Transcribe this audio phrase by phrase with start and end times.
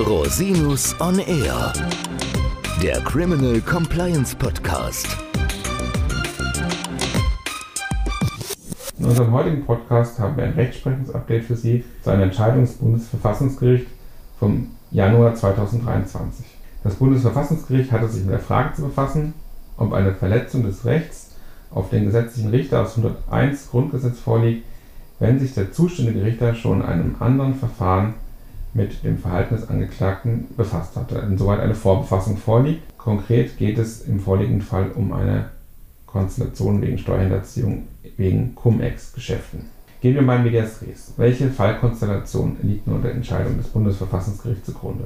[0.00, 1.72] Rosinus on Air,
[2.80, 5.08] der Criminal Compliance Podcast.
[8.96, 13.90] In unserem heutigen Podcast haben wir ein Rechtsprechungsupdate für Sie zu einer Entscheidung des Bundesverfassungsgerichts
[14.38, 16.46] vom Januar 2023.
[16.84, 19.34] Das Bundesverfassungsgericht hatte sich mit der Frage zu befassen,
[19.76, 21.32] ob eine Verletzung des Rechts
[21.72, 24.64] auf den gesetzlichen Richter aus 101 Grundgesetz vorliegt,
[25.18, 28.14] wenn sich der zuständige Richter schon in einem anderen Verfahren
[28.74, 32.98] mit dem Verhalten des Angeklagten befasst hatte, insoweit eine Vorbefassung vorliegt.
[32.98, 35.46] Konkret geht es im vorliegenden Fall um eine
[36.06, 39.66] Konstellation wegen Steuerhinterziehung wegen Cum-Ex-Geschäften.
[40.00, 41.14] Gehen wir mal in Medias Res.
[41.16, 45.04] Welche Fallkonstellation liegt nun der Entscheidung des Bundesverfassungsgerichts zugrunde?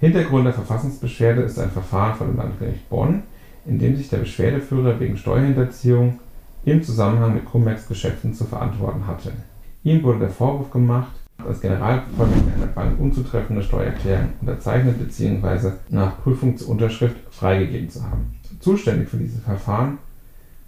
[0.00, 3.24] Hintergrund der Verfassungsbeschwerde ist ein Verfahren vor dem Landgericht Bonn,
[3.66, 6.20] in dem sich der Beschwerdeführer wegen Steuerhinterziehung
[6.64, 9.32] im Zusammenhang mit Cum-Ex-Geschäften zu verantworten hatte.
[9.84, 11.12] Ihm wurde der Vorwurf gemacht,
[11.48, 15.72] als Generalvollmächtiger einer Bank unzutreffende Steuererklärung unterzeichnet bzw.
[15.88, 18.34] nach Prüfung zur Unterschrift freigegeben zu haben.
[18.60, 19.98] Zuständig für dieses Verfahren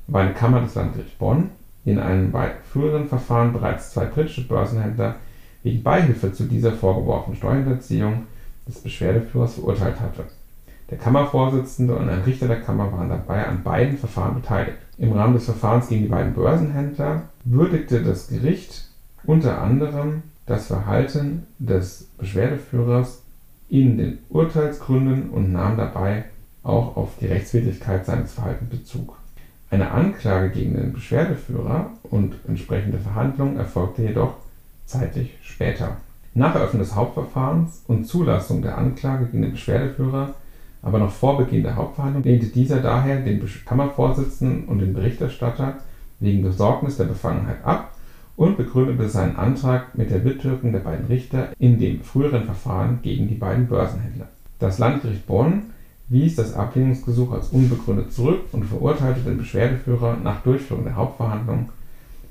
[0.06, 1.50] war eine Kammer des Landgerichts Bonn,
[1.84, 2.32] die in einem
[2.72, 5.16] früheren Verfahren bereits zwei britische Börsenhändler
[5.62, 8.24] wegen Beihilfe zu dieser vorgeworfenen Steuerhinterziehung
[8.66, 10.24] des Beschwerdeführers verurteilt hatte.
[10.90, 14.78] Der Kammervorsitzende und ein Richter der Kammer waren dabei an beiden Verfahren beteiligt.
[14.98, 18.88] Im Rahmen des Verfahrens gegen die beiden Börsenhändler würdigte das Gericht
[19.24, 23.22] unter anderem das Verhalten des Beschwerdeführers
[23.68, 26.24] in den Urteilsgründen und nahm dabei
[26.62, 29.16] auch auf die Rechtswidrigkeit seines Verhaltens Bezug.
[29.70, 34.34] Eine Anklage gegen den Beschwerdeführer und entsprechende Verhandlungen erfolgte jedoch
[34.84, 35.96] zeitlich später.
[36.34, 40.34] Nach Eröffnung des Hauptverfahrens und Zulassung der Anklage gegen den Beschwerdeführer,
[40.82, 45.74] aber noch vor Beginn der Hauptverhandlung, lehnte dieser daher den Kammervorsitzenden und den Berichterstatter
[46.18, 47.94] wegen Besorgnis der Befangenheit ab
[48.40, 53.28] und begründete seinen Antrag mit der Mitwirkung der beiden Richter in dem früheren Verfahren gegen
[53.28, 54.28] die beiden Börsenhändler.
[54.58, 55.64] Das Landgericht Bonn
[56.08, 61.68] wies das Ablehnungsgesuch als unbegründet zurück und verurteilte den Beschwerdeführer nach Durchführung der Hauptverhandlung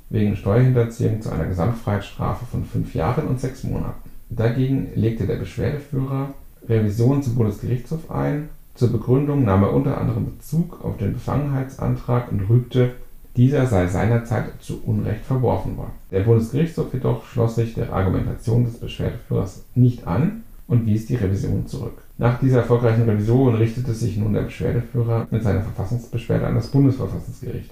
[0.10, 4.10] wegen Steuerhinterziehung zu einer Gesamtfreiheitsstrafe von fünf Jahren und sechs Monaten.
[4.32, 6.34] Dagegen legte der Beschwerdeführer
[6.68, 8.50] Revision zum Bundesgerichtshof ein.
[8.74, 12.94] Zur Begründung nahm er unter anderem Bezug auf den Befangenheitsantrag und rügte
[13.36, 15.94] dieser sei seinerzeit zu Unrecht verworfen worden.
[16.12, 21.68] Der Bundesgerichtshof jedoch schloss sich der Argumentation des Beschwerdeführers nicht an und wies die Revision
[21.68, 22.02] zurück.
[22.18, 27.72] Nach dieser erfolgreichen Revision richtete sich nun der Beschwerdeführer mit seiner Verfassungsbeschwerde an das Bundesverfassungsgericht.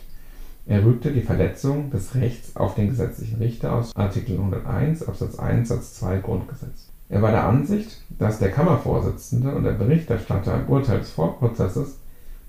[0.65, 5.69] Er rügte die Verletzung des Rechts auf den gesetzlichen Richter aus Artikel 101 Absatz 1
[5.69, 6.89] Satz 2 Grundgesetz.
[7.09, 11.99] Er war der Ansicht, dass der Kammervorsitzende und der Berichterstatter im Urteil des Vorprozesses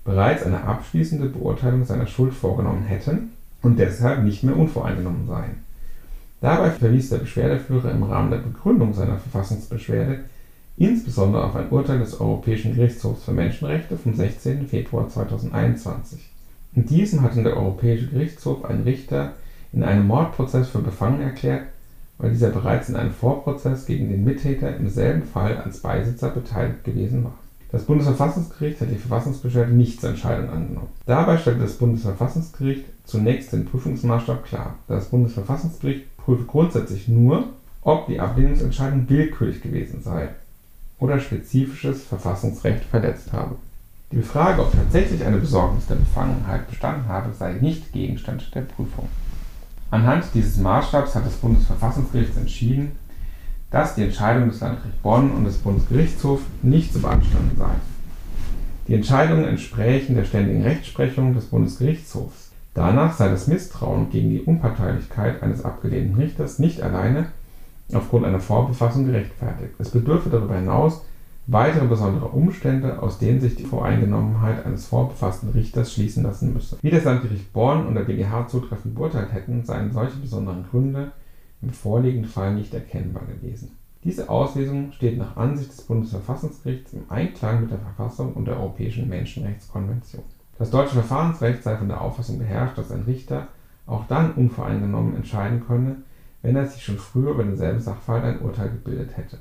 [0.09, 5.63] bereits eine abschließende Beurteilung seiner Schuld vorgenommen hätten und deshalb nicht mehr unvoreingenommen seien.
[6.41, 10.21] Dabei verwies der Beschwerdeführer im Rahmen der Begründung seiner Verfassungsbeschwerde
[10.77, 14.67] insbesondere auf ein Urteil des Europäischen Gerichtshofs für Menschenrechte vom 16.
[14.67, 16.27] Februar 2021.
[16.73, 19.33] In diesem hatte der Europäische Gerichtshof einen Richter
[19.73, 21.65] in einem Mordprozess für befangen erklärt,
[22.17, 26.83] weil dieser bereits in einem Vorprozess gegen den Mittäter im selben Fall als Beisitzer beteiligt
[26.83, 27.37] gewesen war
[27.71, 30.89] das Bundesverfassungsgericht hat die Verfassungsbeschwerde nicht zur Entscheidung angenommen.
[31.05, 34.75] Dabei stellte das Bundesverfassungsgericht zunächst den Prüfungsmaßstab klar.
[34.87, 37.49] Das Bundesverfassungsgericht prüfe grundsätzlich nur,
[37.81, 40.29] ob die Ablehnungsentscheidung willkürlich gewesen sei
[40.99, 43.55] oder spezifisches Verfassungsrecht verletzt habe.
[44.11, 49.07] Die Frage, ob tatsächlich eine Besorgnis der Befangenheit bestanden habe, sei nicht Gegenstand der Prüfung.
[49.91, 52.91] Anhand dieses Maßstabs hat das Bundesverfassungsgericht entschieden,
[53.71, 57.71] dass die Entscheidung des Landgerichts Bonn und des Bundesgerichtshofs nicht zu beanstanden sei.
[58.87, 62.49] Die Entscheidungen entsprächen der ständigen Rechtsprechung des Bundesgerichtshofs.
[62.73, 67.27] Danach sei das Misstrauen gegen die Unparteilichkeit eines abgelehnten Richters nicht alleine
[67.93, 69.73] aufgrund einer Vorbefassung gerechtfertigt.
[69.77, 71.01] Es bedürfe darüber hinaus
[71.51, 76.77] weitere besondere Umstände, aus denen sich die Voreingenommenheit eines vorbefassten Richters schließen lassen müsse.
[76.81, 81.11] Wie das Landgericht Bonn und der BGH zutreffend beurteilt hätten, seien solche besonderen Gründe
[81.61, 83.71] im vorliegenden Fall nicht erkennbar gewesen.
[84.03, 89.09] Diese Auslesung steht nach Ansicht des Bundesverfassungsgerichts im Einklang mit der Verfassung und der Europäischen
[89.09, 90.23] Menschenrechtskonvention.
[90.57, 93.49] Das deutsche Verfahrensrecht sei von der Auffassung beherrscht, dass ein Richter
[93.85, 95.97] auch dann unvoreingenommen entscheiden könne,
[96.41, 99.39] wenn er sich schon früher über denselben Sachverhalt ein Urteil gebildet hätte.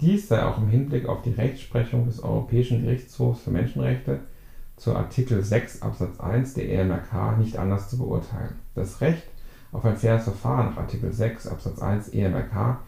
[0.00, 4.20] Dies sei auch im Hinblick auf die Rechtsprechung des Europäischen Gerichtshofs für Menschenrechte
[4.76, 8.56] zu Artikel 6 Absatz 1 der EMRK nicht anders zu beurteilen.
[8.74, 9.22] Das Recht
[9.72, 12.78] auf ein faires Verfahren nach Artikel 6 Absatz 1 EMRK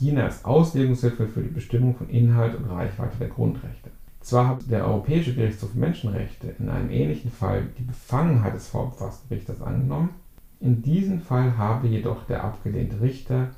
[0.00, 3.90] diene als Auslegungshilfe für die Bestimmung von Inhalt und Reichweite der Grundrechte.
[4.20, 9.32] Zwar hat der Europäische Gerichtshof für Menschenrechte in einem ähnlichen Fall die Befangenheit des vorbefassten
[9.32, 10.10] Richters angenommen,
[10.60, 13.50] in diesem Fall habe jedoch der abgelehnte Richter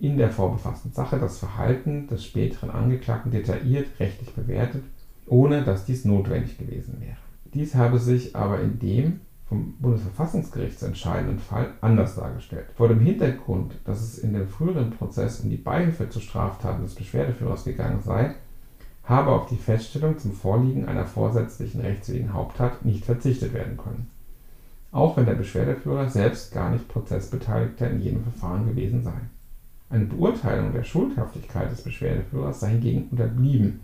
[0.00, 4.82] in der vorbefassten Sache das Verhalten des späteren Angeklagten detailliert rechtlich bewertet,
[5.26, 7.16] ohne dass dies notwendig gewesen wäre.
[7.52, 12.66] Dies habe sich aber in dem vom Bundesverfassungsgericht zu entscheidenden Fall anders dargestellt.
[12.76, 16.94] Vor dem Hintergrund, dass es in dem früheren Prozess um die Beihilfe zu Straftaten des
[16.94, 18.34] Beschwerdeführers gegangen sei,
[19.04, 24.10] habe auf die Feststellung zum Vorliegen einer vorsätzlichen rechtswidrigen Haupttat nicht verzichtet werden können.
[24.92, 29.12] Auch wenn der Beschwerdeführer selbst gar nicht Prozessbeteiligter in jedem Verfahren gewesen sei.
[29.90, 33.80] Eine Beurteilung der Schuldhaftigkeit des Beschwerdeführers sei hingegen unterblieben,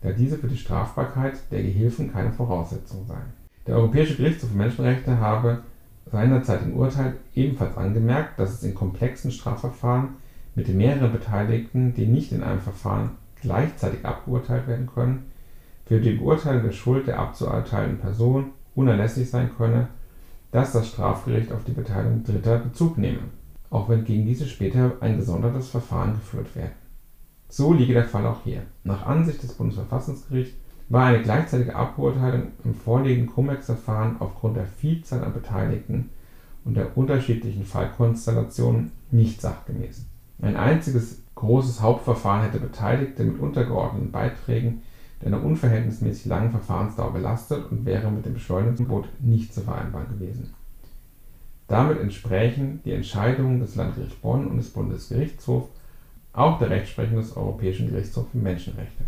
[0.00, 3.20] da diese für die Strafbarkeit der Gehilfen keine Voraussetzung sei.
[3.66, 5.62] Der Europäische Gerichtshof für Menschenrechte habe
[6.10, 10.16] seinerzeit im Urteil ebenfalls angemerkt, dass es in komplexen Strafverfahren
[10.54, 13.10] mit mehreren Beteiligten, die nicht in einem Verfahren
[13.40, 15.30] gleichzeitig abgeurteilt werden können,
[15.86, 19.88] für die Beurteilung der Schuld der abzuurteilenden Person unerlässlich sein könne,
[20.50, 23.20] dass das Strafgericht auf die Beteiligung Dritter Bezug nehme,
[23.70, 26.72] auch wenn gegen diese später ein gesondertes Verfahren geführt werde.
[27.48, 28.62] So liege der Fall auch hier.
[28.84, 30.56] Nach Ansicht des Bundesverfassungsgerichts
[30.92, 36.10] war eine gleichzeitige Abbeurteilung im vorliegenden Cum-Ex-Verfahren aufgrund der Vielzahl an Beteiligten
[36.66, 40.04] und der unterschiedlichen Fallkonstellationen nicht sachgemäß.
[40.42, 44.82] Ein einziges großes Hauptverfahren hätte Beteiligte mit untergeordneten Beiträgen
[45.22, 50.52] der einer unverhältnismäßig langen Verfahrensdauer belastet und wäre mit dem Beschleunigungsgebot nicht zu vereinbaren gewesen.
[51.68, 55.70] Damit entsprechen die Entscheidungen des Landgerichts Bonn und des Bundesgerichtshofs
[56.32, 59.04] auch der Rechtsprechung des Europäischen Gerichtshofs für Menschenrechte.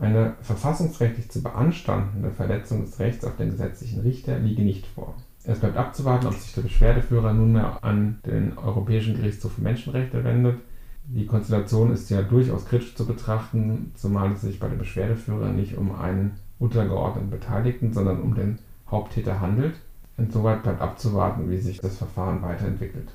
[0.00, 5.14] Eine verfassungsrechtlich zu beanstandende Verletzung des Rechts auf den gesetzlichen Richter liege nicht vor.
[5.44, 10.58] Es bleibt abzuwarten, ob sich der Beschwerdeführer nunmehr an den Europäischen Gerichtshof für Menschenrechte wendet.
[11.04, 15.76] Die Konstellation ist ja durchaus kritisch zu betrachten, zumal es sich bei dem Beschwerdeführer nicht
[15.76, 18.58] um einen untergeordneten Beteiligten, sondern um den
[18.90, 19.74] Haupttäter handelt.
[20.16, 23.08] Insoweit bleibt abzuwarten, wie sich das Verfahren weiterentwickelt.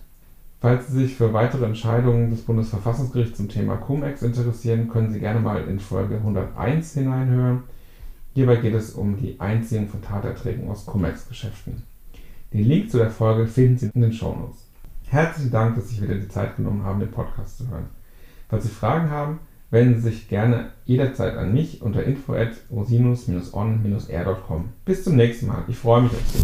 [0.65, 5.39] Falls Sie sich für weitere Entscheidungen des Bundesverfassungsgerichts zum Thema Cum-Ex interessieren, können Sie gerne
[5.39, 7.61] mal in Folge 101 hineinhören.
[8.33, 11.83] Hierbei geht es um die Einziehung von Taterträgen aus Cum-Ex-Geschäften.
[12.51, 14.65] Den Link zu der Folge finden Sie in den Shownotes.
[15.07, 17.85] Herzlichen Dank, dass Sie sich wieder die Zeit genommen haben, den Podcast zu hören.
[18.49, 24.69] Falls Sie Fragen haben, wenden Sie sich gerne jederzeit an mich unter info@rosinus-on-r.com.
[24.83, 25.63] Bis zum nächsten Mal.
[25.67, 26.43] Ich freue mich auf Sie.